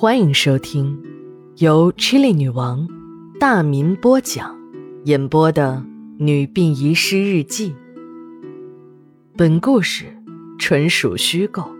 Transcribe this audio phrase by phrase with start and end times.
[0.00, 0.98] 欢迎收听
[1.56, 2.88] 由 Chili 女王
[3.38, 4.58] 大民播讲、
[5.04, 5.84] 演播的
[6.24, 7.72] 《女病遗失日记》。
[9.36, 10.06] 本故事
[10.58, 11.70] 纯属虚构，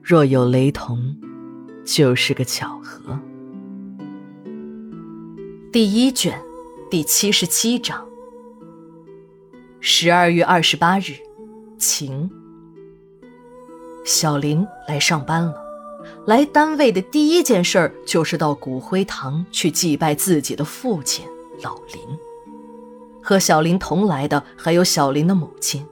[0.00, 1.16] 若有雷同，
[1.84, 3.18] 就是个巧合。
[5.72, 6.40] 第一卷
[6.88, 8.06] 第七十七章。
[9.80, 11.14] 十二月二十八日，
[11.76, 12.30] 晴。
[14.04, 15.65] 小林来上班了。
[16.26, 21.24] 来单位的第一件事儿就是到骨灰堂去祭拜自己的父亲
[21.62, 22.00] 老林。
[23.22, 25.86] 和小林同来的还有小林的母亲。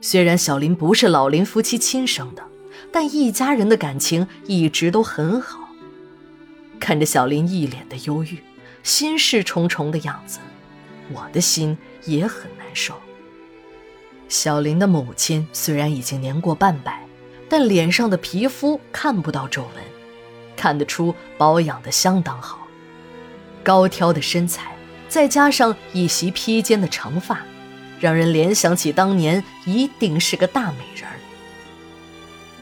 [0.00, 2.42] 虽然小林不是老林夫妻亲生的，
[2.90, 5.60] 但一家人的感情一直都很好。
[6.80, 8.38] 看着小林一脸的忧郁、
[8.82, 10.40] 心事重重的样子，
[11.12, 12.94] 我的心也很难受。
[14.28, 17.05] 小林的母亲虽然已经年过半百。
[17.48, 19.84] 但脸上的皮肤看不到皱纹，
[20.56, 22.66] 看得出保养的相当好。
[23.62, 24.76] 高挑的身材，
[25.08, 27.40] 再加上一袭披肩的长发，
[28.00, 31.16] 让人联想起当年一定是个大美人儿。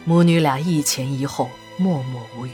[0.04, 2.50] 母女俩一前一后，默默无语。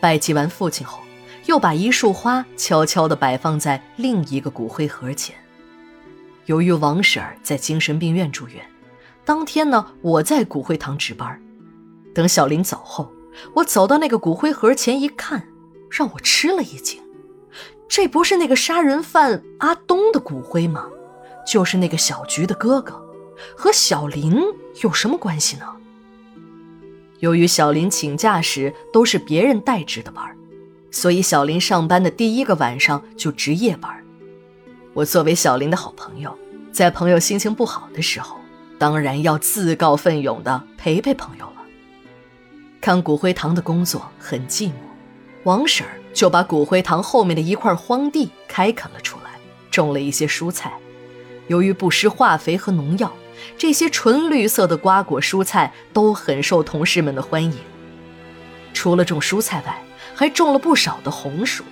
[0.00, 1.00] 拜祭完父亲后，
[1.46, 5.34] 又把一束花悄悄地摆放在另一个骨灰盒前。
[6.46, 8.64] 由于王婶儿在精神病院住院。
[9.28, 11.38] 当天呢，我在骨灰堂值班。
[12.14, 13.12] 等小林走后，
[13.56, 15.46] 我走到那个骨灰盒前一看，
[15.90, 16.98] 让我吃了一惊。
[17.86, 20.86] 这不是那个杀人犯阿东的骨灰吗？
[21.46, 23.06] 就是那个小菊的哥哥，
[23.54, 24.34] 和小林
[24.82, 25.66] 有什么关系呢？
[27.18, 30.24] 由于小林请假时都是别人代值的班，
[30.90, 33.94] 所以小林上班的第一个晚上就值夜班。
[34.94, 36.34] 我作为小林的好朋友，
[36.72, 38.37] 在朋友心情不好的时候。
[38.78, 41.52] 当然要自告奋勇的陪陪朋友了。
[42.80, 44.72] 看骨灰堂的工作很寂寞，
[45.42, 49.32] 王婶儿就把骨灰堂后面的一块荒地开垦了出来，
[49.70, 50.72] 种了一些蔬菜。
[51.48, 53.12] 由于不施化肥和农药，
[53.56, 57.54] 这些纯绿色的瓜果蔬菜都很受同事们的欢迎。
[58.72, 59.82] 除了种蔬菜外，
[60.14, 61.64] 还种了不少的红薯。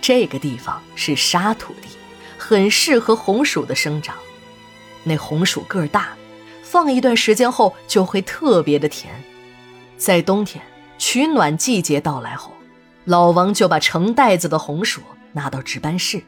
[0.00, 1.88] 这个地方是沙土地，
[2.36, 4.16] 很适合红薯的生长。
[5.04, 6.16] 那红薯个儿大，
[6.62, 9.12] 放一段时间后就会特别的甜。
[9.96, 10.64] 在冬天
[10.98, 12.52] 取暖季节到来后，
[13.04, 15.00] 老王就把成袋子的红薯
[15.32, 16.22] 拿到值班室，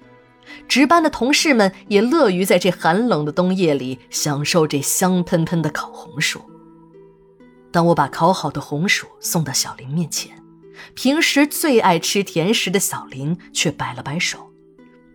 [0.67, 6.41] 值班的同事们也乐于在这寒冷的冬夜里享受这香喷喷的烤红薯。
[7.71, 10.31] 当我把烤好的红薯送到小林面前，
[10.95, 14.51] 平时最爱吃甜食的小林却摆了摆手，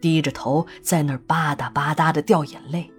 [0.02, 2.92] 低着头在那儿吧嗒吧嗒的掉眼泪。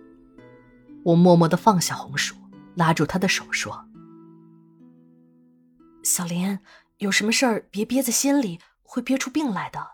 [1.04, 2.34] 我默默的放下红薯，
[2.74, 3.86] 拉住他的手说
[6.02, 6.58] ：“小林，
[6.98, 9.92] 有什么事儿别憋在心里，会憋出病来的。”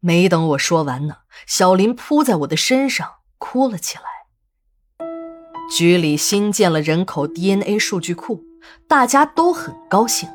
[0.00, 3.08] 没等我说完呢，小林扑在我的身上
[3.38, 4.04] 哭了起来。
[5.70, 8.44] 局里新建了人口 DNA 数据库，
[8.86, 10.28] 大家都很高兴。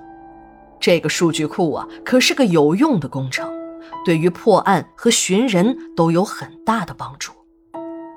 [0.80, 3.52] 这个数据库啊，可是个有用的工程，
[4.04, 7.32] 对于破案和寻人都有很大的帮助。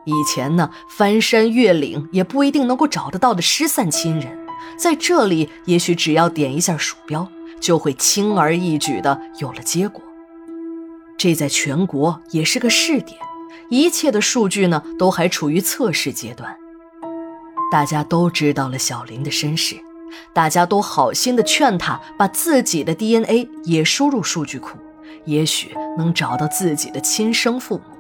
[0.05, 4.39] 以前呢，翻山越岭也不一定能够找得到的失散亲人，
[4.77, 7.29] 在这里也许只要点一下鼠标，
[7.61, 10.03] 就会轻而易举的有了结果。
[11.17, 13.17] 这在全国也是个试点，
[13.71, 16.57] 一切的数据呢都还处于测试阶段。
[17.71, 19.77] 大家都知道了小林的身世，
[20.35, 24.77] 大家都好心的劝他把自己的 DNA 也输入数据库，
[25.27, 27.92] 也许能找到自己的亲生父母。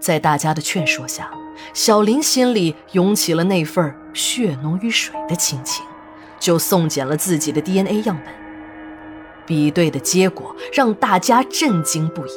[0.00, 1.30] 在大家的劝说下，
[1.74, 5.84] 小林心里涌起了那份血浓于水的亲情，
[6.38, 8.34] 就送检了自己的 DNA 样本。
[9.44, 12.30] 比对的结果让大家震惊不已，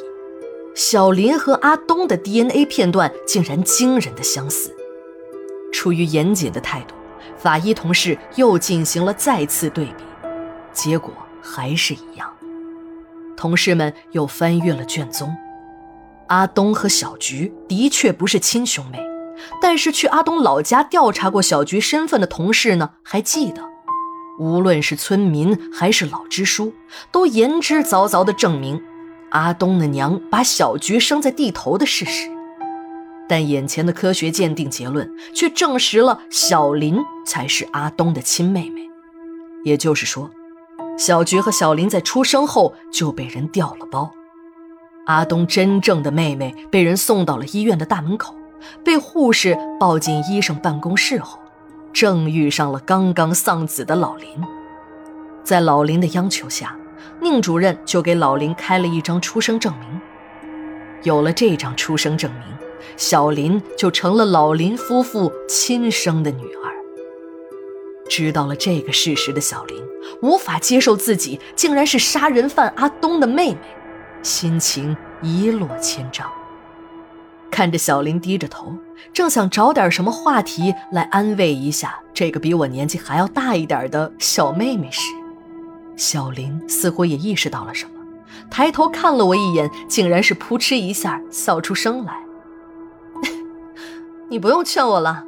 [0.74, 4.74] 小林和阿东的 DNA 片段竟然惊人的相似。
[5.72, 6.94] 出于严谨的态度，
[7.36, 10.04] 法医同事又进行了再次对比，
[10.72, 12.32] 结果还是一样。
[13.36, 15.34] 同事们又翻阅了卷宗。
[16.32, 18.98] 阿东和小菊的确不是亲兄妹，
[19.60, 23.62] 但是去阿东老家调查过小菊身份的同事呢，还记得，
[24.38, 26.72] 无论是村民还是老支书，
[27.10, 28.80] 都言之凿凿地证明，
[29.32, 32.30] 阿东的娘把小菊生在地头的事实。
[33.28, 38.80] 但眼前的科学鉴定结论却证实了小林才是阿东的亲妹妹，
[39.64, 40.30] 也就是说，
[40.96, 44.10] 小菊和小林在出生后就被人调了包。
[45.06, 48.34] 阿东真正的妹妹被人送到了医院的大门口，
[48.84, 51.40] 被护士抱进医生办公室后，
[51.92, 54.28] 正遇上了刚刚丧子的老林。
[55.42, 56.76] 在老林的央求下，
[57.20, 60.00] 宁主任就给老林开了一张出生证明。
[61.02, 62.42] 有了这张出生证明，
[62.96, 66.70] 小林就成了老林夫妇亲生的女儿。
[68.08, 69.82] 知道了这个事实的小林，
[70.22, 73.58] 无法接受自己竟然是杀人犯阿东的妹妹，
[74.22, 76.30] 心情一落千丈。
[77.50, 78.74] 看着小林低着头，
[79.12, 85.12] 正想找点什么话题来安慰一下这个比我年纪还要大一点的小妹妹时，
[85.94, 87.92] 小林似乎也意识到了什么，
[88.50, 92.16] 抬头看了我一眼，竟然是扑哧一下笑出声来。
[94.30, 95.26] 你不用劝我了，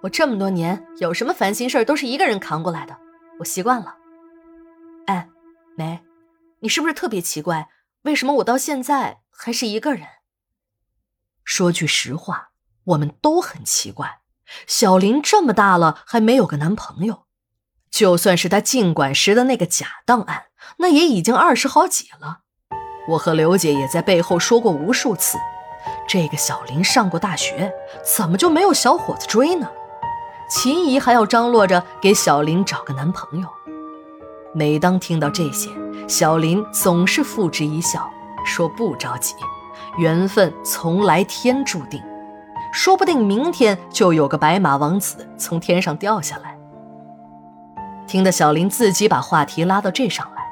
[0.00, 2.96] 我这么多年有什么烦心事都是一个人扛过来的，
[3.38, 3.94] 我习惯了。
[5.04, 5.28] 哎，
[5.76, 6.00] 梅，
[6.60, 7.68] 你是不是特别奇怪，
[8.06, 10.06] 为什么我到现在还是一个人？
[11.44, 12.50] 说句实话，
[12.84, 14.20] 我们都很奇怪，
[14.68, 17.24] 小林这么大了还没有个男朋友，
[17.90, 20.44] 就算是他进馆时的那个假档案，
[20.78, 22.42] 那也已经二十好几了。
[23.08, 25.36] 我和刘姐也在背后说过无数次，
[26.08, 27.72] 这个小林上过大学，
[28.04, 29.68] 怎么就没有小伙子追呢？
[30.48, 33.48] 秦姨还要张罗着给小林找个男朋友。
[34.54, 35.68] 每当听到这些，
[36.08, 38.08] 小林总是付之一笑，
[38.44, 39.34] 说不着急。
[39.98, 42.00] 缘分从来天注定，
[42.72, 46.56] 说不定明天就有个白马王子从天上掉下来。
[48.06, 50.42] 听得小林自己把话题拉到这上来，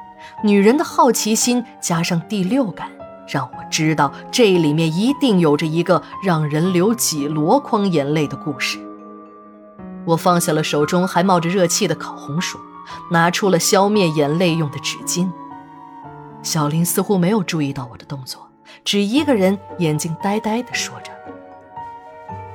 [0.43, 2.89] 女人的好奇心加上第六感，
[3.27, 8.77] 让我知道这里面一定有着一个让人流几箩筐眼泪的故事。
[10.05, 12.59] 我放下了手中还冒着热气的烤红薯，
[13.11, 15.29] 拿出了消灭眼泪用的纸巾。
[16.45, 18.47] 小林似乎没有注意到我的动作。
[18.83, 21.11] 只一个人，眼睛呆呆地说着。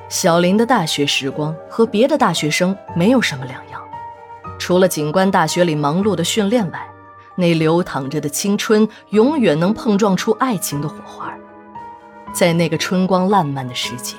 [0.08, 3.82] 小林的大学时光和别的大学生没有什么两样，
[4.60, 6.88] 除了警官大学里忙碌的训练外，
[7.34, 11.34] 那流淌着的青春永远能碰撞出爱情的火花。
[12.32, 14.14] 在那个春光烂漫的时节，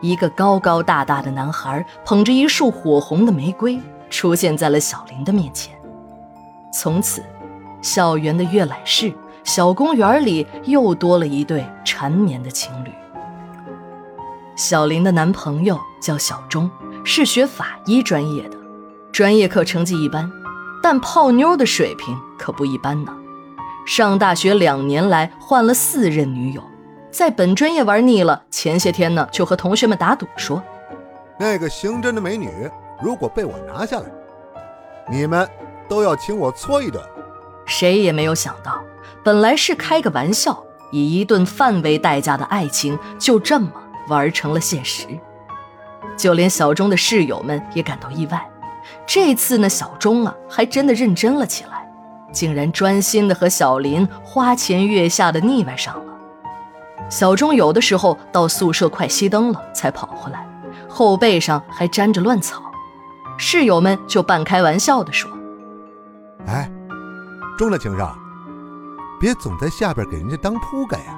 [0.00, 3.78] 一个高高大大的男孩捧着一束火红的玫瑰
[4.08, 5.74] 出现在了小林的面前。
[6.72, 7.22] 从此，
[7.82, 9.12] 校园的阅览室。
[9.44, 12.92] 小公园里又多了一对缠绵的情侣。
[14.54, 16.70] 小林的男朋友叫小钟，
[17.02, 18.56] 是学法医专业的，
[19.10, 20.30] 专业课成绩一般，
[20.80, 23.12] 但泡妞的水平可不一般呢。
[23.84, 26.62] 上大学两年来换了四任女友，
[27.10, 30.62] 在本专业玩腻了，前些天呢就和同学们打赌说
[31.36, 32.48] ：“那个刑侦的美女
[33.02, 34.06] 如果被我拿下来，
[35.10, 35.48] 你们
[35.88, 37.02] 都要请我搓一顿。”
[37.72, 38.78] 谁也没有想到。
[39.24, 43.70] 本来是开个玩笑，以一顿饭为代价的爱情，就这么
[44.08, 45.06] 玩成了现实。
[46.14, 48.46] 就连小钟的室友们也感到意外。
[49.06, 51.90] 这次呢，小钟啊，还真的认真了起来，
[52.30, 56.12] 竟然专心的和小林花前月下的腻歪上了。
[57.08, 60.46] 小钟有的时候到宿舍快熄灯了才跑回来，
[60.88, 62.62] 后背上还沾着乱草。
[63.38, 65.30] 室友们就半开玩笑的说
[66.46, 66.70] ：“哎，
[67.56, 68.18] 钟了情商。”
[69.20, 71.16] 别总在下边给人家当铺盖呀，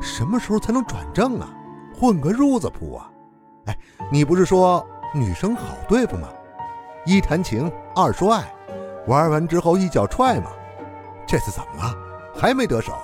[0.00, 1.48] 什么时候才能转正啊？
[1.94, 3.10] 混个褥子铺啊？
[3.66, 3.78] 哎，
[4.10, 4.82] 你不是说
[5.14, 6.28] 女生好对付吗？
[7.04, 8.50] 一谈情，二说爱，
[9.06, 10.50] 玩完之后一脚踹吗？
[11.26, 11.94] 这次怎么了？
[12.34, 12.94] 还没得手？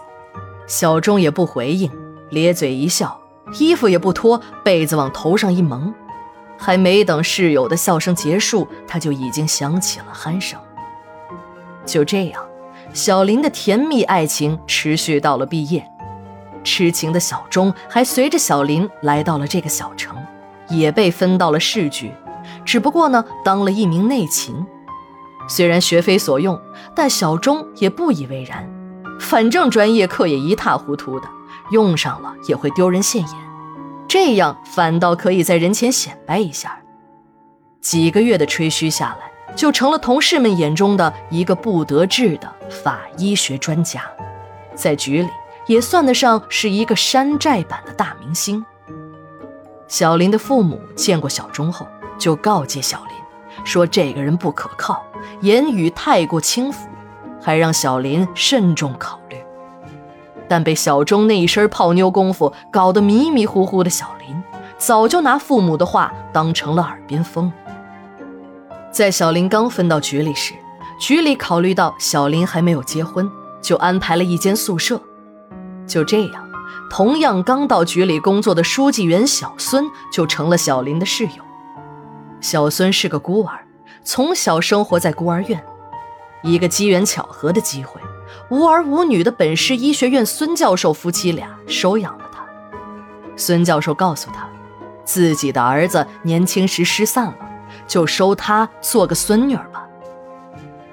[0.66, 1.90] 小钟也不回应，
[2.30, 3.21] 咧嘴一笑，
[3.59, 5.94] 衣服也不脱，被子往头上一蒙，
[6.59, 10.59] 还没等室友的笑声结束，他就已经响起了鼾声。
[11.85, 12.42] 就这样。
[12.92, 15.88] 小林的甜蜜爱情持续到了毕业，
[16.64, 20.16] 痴情的小钟还随着小林来到了这个小城，
[20.68, 22.12] 也被分到了市局，
[22.64, 24.54] 只不过呢，当了一名内勤。
[25.49, 26.61] 虽然学非所用，
[26.94, 28.68] 但小钟也不以为然，
[29.20, 31.28] 反正专业课也一塌糊涂的，
[31.70, 33.37] 用上了也会丢人现眼，
[34.09, 36.76] 这样反倒可以在人前显摆一下。
[37.80, 39.29] 几个月的吹嘘下来。
[39.57, 44.02] 就成了同事们眼中的一个不得志的法医学专家，
[44.75, 45.28] 在局里
[45.66, 48.64] 也算得上是一个山寨版的大明星。
[49.87, 51.87] 小林的父母见过小钟后，
[52.19, 55.04] 就告诫小林说：“这个人不可靠，
[55.40, 56.88] 言语太过轻浮，
[57.42, 59.37] 还让小林慎重考虑。”
[60.49, 64.42] 但被小钟那一身泡妞功夫搞得迷迷糊糊的小林，
[64.78, 67.52] 早就拿父母的话当成了耳边风。
[68.92, 70.52] 在小林刚分到局里时，
[70.99, 73.30] 局里考虑到小林还没有结婚，
[73.62, 75.00] 就安排了一间宿舍。
[75.87, 76.50] 就这样，
[76.90, 81.44] 同样刚到局里工作的书记员小孙就成了小林的室友。
[82.40, 83.61] 小孙是个孤儿，
[84.02, 85.62] 从小生活在孤儿院。
[86.42, 88.00] 一个机缘巧合的机会，
[88.49, 92.40] 无儿无女的本市医学院孙教授夫妻俩收养了他。
[93.37, 94.49] 孙教授告诉他，
[95.04, 97.35] 自己的儿子年轻时失散了，
[97.90, 99.85] 就收她做个孙女儿吧。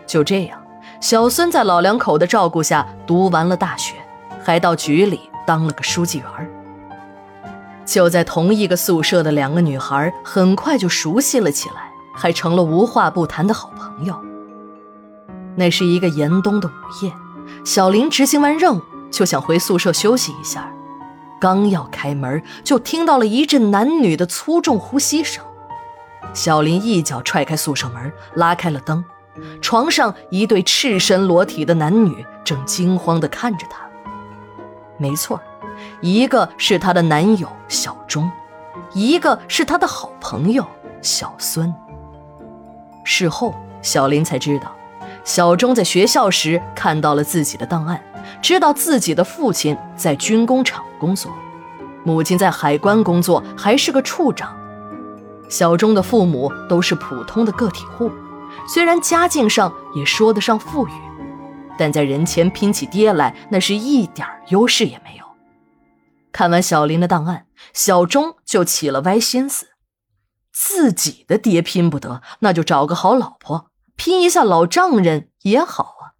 [0.07, 0.59] 就这样，
[0.99, 3.93] 小孙在老两口的照顾下读完了大学，
[4.43, 6.27] 还到局里当了个书记员。
[7.85, 14.19] 就在同一个宿舍的两个女孩很快就熟悉了起来，还成了无话不谈的好朋友。
[15.55, 16.71] 那是一个严冬的午
[17.03, 17.13] 夜，
[17.63, 20.71] 小林执行完任务就想回宿舍休息一下，
[21.39, 25.43] 刚要开门，就听到了一阵男女的粗重呼吸声。
[26.33, 29.03] 小林一脚踹开宿舍门，拉开了灯，
[29.61, 33.81] 床上一对赤身裸体的男女正惊慌地看着他。
[34.97, 35.39] 没错。
[36.01, 38.31] 一个是她的男友小钟，
[38.93, 40.65] 一个是她的好朋友
[41.03, 41.71] 小孙。
[43.03, 43.53] 事后，
[43.83, 44.75] 小林才知道，
[45.23, 48.03] 小钟在学校时看到了自己的档案，
[48.41, 51.31] 知道自己的父亲在军工厂工作，
[52.03, 54.56] 母亲在海关工作，还是个处长。
[55.49, 58.11] 小钟的父母都是普通的个体户，
[58.67, 60.91] 虽然家境上也说得上富裕，
[61.77, 65.25] 但在人前拼起爹来，那是一点优势也没有。
[66.31, 69.67] 看完小林的档案，小钟就起了歪心思：
[70.51, 76.13] 自己的爹拼不得，那就找个好老婆，拼一下老丈人也好啊。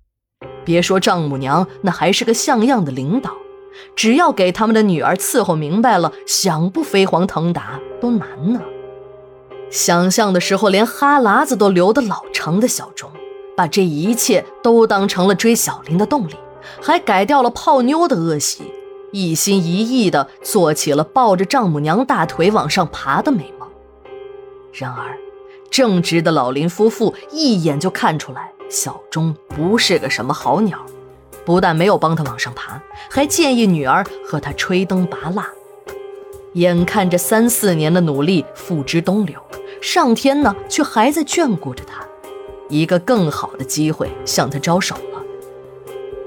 [0.63, 3.31] 别说丈母娘，那还是个像样的领导。
[3.95, 8.59] 只要给他们的女儿伺候明白了，想不飞黄腾达都难呢。
[9.69, 13.11] 想象的时候，连哈喇子都流得老长的小钟，
[13.55, 16.35] 把这一切都当成了追小林的动力，
[16.81, 18.63] 还改掉了泡妞的恶习。
[19.11, 23.67] 一心一意地做起了抱着丈母娘大腿往上爬的美梦。
[24.73, 25.17] 然而，
[25.71, 30.79] 正直的老林夫妇一眼就看出来小钟不是个什么好鸟，
[31.45, 35.49] 不但没有帮他往上爬，还建议女儿和他吹灯拔蜡。
[36.57, 39.39] 眼看着三四年的努力付之东流，
[39.79, 42.03] 上天呢却还在眷顾着他，
[42.67, 45.21] 一个更好的机会向他招手了。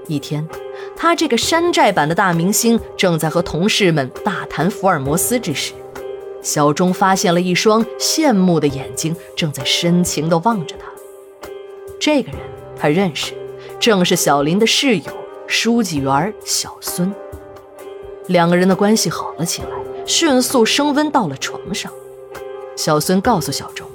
[0.06, 0.48] 一天。
[0.96, 5.72] 他这个山寨版的大明星正在和同事们大谈福尔摩斯之时，
[6.42, 10.86] 小钟发现了一双羡慕的眼睛，正在深情地望着他。
[11.98, 12.40] 这个人
[12.78, 13.32] 他认识，
[13.78, 15.04] 正是小林的室友
[15.46, 17.12] 书记员小孙。
[18.26, 19.68] 两个人的关系好了起来，
[20.06, 21.90] 迅速升温到了床上。
[22.76, 23.86] 小孙告诉小钟：“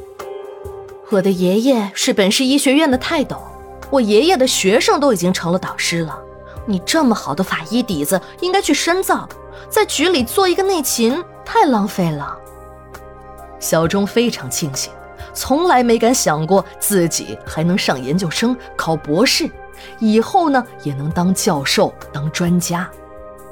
[1.09, 3.37] 我的爷爷是本市医学院的泰斗，
[3.89, 6.19] 我爷爷的学生都已经成了导师了。”
[6.67, 9.29] 你这么好的法医底子，应该去深造，
[9.69, 12.35] 在局里做一个内勤，太浪费了。
[13.59, 14.91] 小钟非常庆幸，
[15.31, 19.47] 从来没敢想过自己还能上研究生、考博士，
[19.99, 22.89] 以后呢也能当教授、当专家，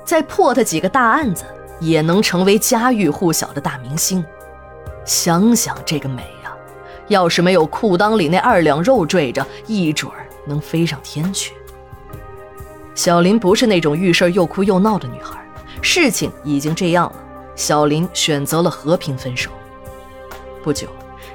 [0.04, 1.44] 再破他几个大案子，
[1.84, 4.24] 也能成为家喻户晓的大明星。
[5.06, 6.56] 想想这个美呀，
[7.10, 11.54] 要是没有裤裆里那二两肉坠着，一准儿能飞上天去。
[12.96, 15.44] 小林不是那种遇事又哭又闹的女孩，
[15.82, 17.16] 事情已经这样了，
[17.56, 19.50] 小林选择了和平分手。
[20.64, 20.88] 不久，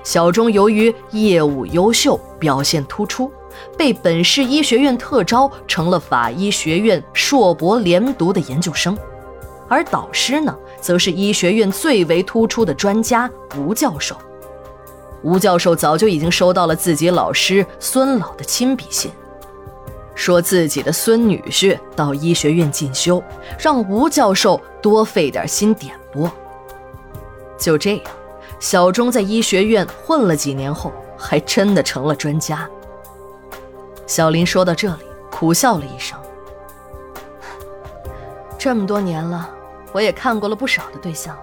[0.03, 3.31] 小钟由于业务优秀、表现突出，
[3.77, 8.97] 被本市医学院特招，成了法医学院硕博连读的研究生，
[9.69, 14.17] 而导师呢，则是医学院最为突出的专家吴教授。
[15.23, 19.11] 吴教授早就已经收到了自己老师孙老的亲笔信。
[20.15, 23.23] 说自己的孙女婿到医学院进修，
[23.59, 26.29] 让吴教授多费点心点拨。
[27.57, 28.05] 就这样，
[28.59, 32.69] 小钟在医学院混了几年后，还真的成了专家。
[34.07, 36.19] 小林说到这里，苦笑了一声
[38.59, 39.49] ：“这么多年了，
[39.93, 41.37] 我也看过了不少的对象，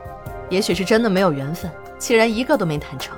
[0.50, 3.18] 也许是真的没有缘分，竟然一个都没谈成。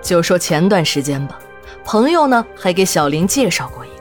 [0.00, 1.38] 就说前段时间吧，
[1.84, 3.94] 朋友呢还给小林介绍过一个。”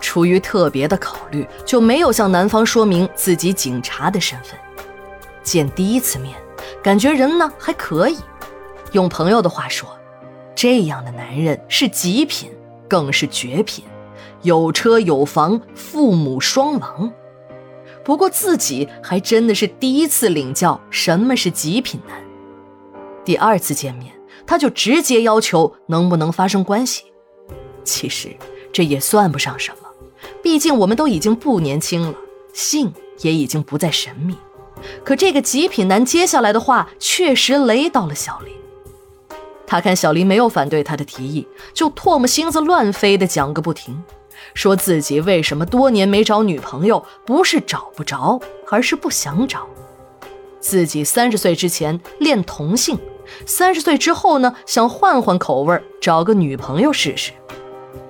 [0.00, 4.58] 出于特别的考虑，就没有向男方说明自己警察的身份。
[5.42, 6.36] 见第一次面，
[6.82, 8.18] 感觉人呢还可以。
[8.90, 9.88] 用朋友的话说，
[10.54, 12.52] 这样的男人是极品，
[12.88, 13.84] 更是绝品，
[14.42, 17.10] 有车有房，父母双亡。
[18.04, 22.16] 不过自己还真的是第一次领教什么是极品男。
[23.24, 24.12] 第二次见面，
[24.46, 27.04] 他就直接要求能不能发生关系。
[27.84, 28.28] 其实
[28.72, 29.88] 这也算不上什么。
[30.42, 32.14] 毕竟我们都已经不年轻了，
[32.52, 34.36] 性也已经不再神秘。
[35.04, 38.52] 可这个极品男接下来的话确实雷到了小林。
[39.66, 44.02] 他看小林没有反对他的提议，就唾沫星子乱飞的讲个不停，
[44.54, 49.66] 说自己为什么多年没找女朋友，不是找不着，而是不想找。
[50.60, 52.98] 自己三十岁之前恋同性，
[53.46, 57.32] 三十岁之后呢，想换换口味，找个女朋友试试。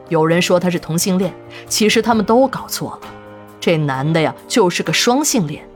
[0.08, 1.32] 有人说他是同性恋，
[1.66, 3.08] 其实他们都搞错了，
[3.58, 5.66] 这男的呀就是个双性恋，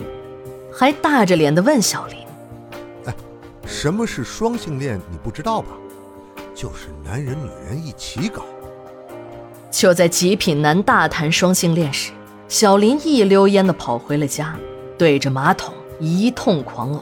[0.73, 2.19] 还大着脸的问小林。
[3.07, 3.15] 哎
[3.65, 5.01] 什么是双性恋？
[5.11, 5.69] 你不知道吧？
[6.55, 8.45] 就是男人女人一起搞。
[9.71, 12.13] 就在极品男大谈双性恋时，
[12.49, 14.57] 小林一溜烟的跑回了家，
[14.97, 17.01] 对着马桶一通狂呕。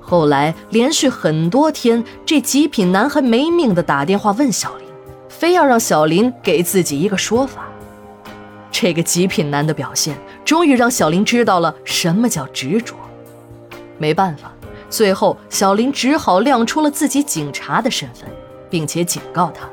[0.00, 4.86] 后来连续很多天，这极品男还没命的打电话问小林，
[5.28, 7.66] 非要让小林给自己一个说法。
[8.70, 12.94] 这个极品男的表现，终于让小林知道了什么叫执着。
[13.98, 14.52] 没办法。
[14.88, 18.30] 最后，小林只好亮出了自己警察的身份，
[18.70, 19.68] 并且警告他，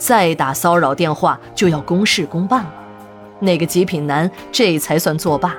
[0.00, 2.74] 再打骚扰电话就要公事公办了。
[3.38, 5.54] 那个极品男这才算作罢。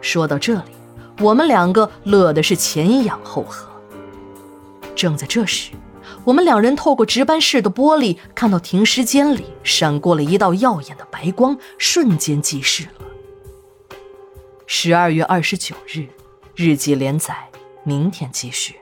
[0.00, 0.70] 说到这里，
[1.20, 3.68] 我们两个乐的是前仰后合。
[4.94, 5.72] 正在这时，
[6.24, 13.06] 我们两人透过值班室的玻璃，看到停尸间里闪过了一道耀眼的白光，瞬间记事了。
[14.66, 16.06] 十二月二十九日，
[16.54, 17.34] 日记连载。
[17.84, 18.76] 明天继续。